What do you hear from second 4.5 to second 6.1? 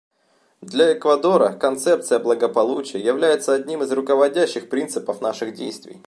принципов наших действий.